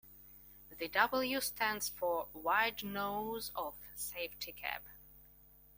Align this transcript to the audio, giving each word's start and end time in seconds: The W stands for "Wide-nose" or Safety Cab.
The 0.79 0.87
W 0.87 1.39
stands 1.41 1.89
for 1.89 2.27
"Wide-nose" 2.33 3.51
or 3.55 3.75
Safety 3.93 4.51
Cab. 4.51 4.81